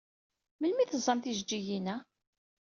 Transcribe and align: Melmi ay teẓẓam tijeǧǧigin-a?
Melmi 0.59 0.81
ay 0.81 0.89
teẓẓam 0.89 1.19
tijeǧǧigin-a? 1.19 1.95